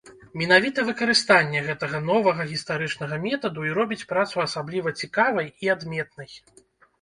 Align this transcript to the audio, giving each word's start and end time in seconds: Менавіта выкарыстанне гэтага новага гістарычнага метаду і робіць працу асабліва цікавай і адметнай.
Менавіта 0.41 0.85
выкарыстанне 0.85 1.59
гэтага 1.67 1.99
новага 2.07 2.45
гістарычнага 2.53 3.19
метаду 3.27 3.67
і 3.69 3.75
робіць 3.79 4.07
працу 4.15 4.35
асабліва 4.47 4.95
цікавай 5.05 5.47
і 5.67 5.71
адметнай. 5.77 6.31